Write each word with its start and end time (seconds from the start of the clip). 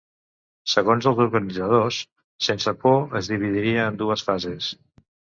Segons 0.71 1.07
els 1.09 1.19
organitzadors, 1.25 1.99
Sense 2.45 2.73
Por 2.85 2.97
es 3.19 3.29
dividiria 3.33 3.83
en 3.91 3.99
dues 4.01 4.25
fases. 4.31 4.71